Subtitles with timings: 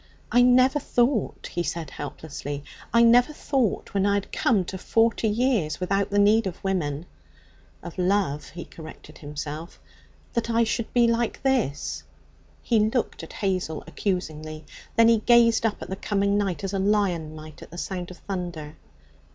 [0.31, 5.27] 'I never thought,' he said helplessly 'I never thought, when I had come to forty
[5.27, 7.05] years without the need of women'
[7.83, 9.79] ('of love,' he corrected himself),
[10.33, 12.01] 'that I should be like this.'
[12.63, 16.79] He looked at Hazel accusingly; then he gazed up at the coming night as a
[16.79, 18.77] lion might at the sound of thunder.